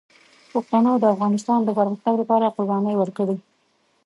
پښتنو 0.51 0.93
د 0.99 1.03
افغانستان 1.15 1.59
د 1.63 1.69
پرمختګ 1.79 2.13
لپاره 2.21 2.53
قربانۍ 2.55 2.95
ورکړي. 2.97 3.37